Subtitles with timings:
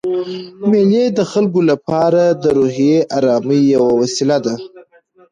[0.69, 4.53] مېلې د خلکو له پاره د روحي آرامۍ یوه وسیله ده.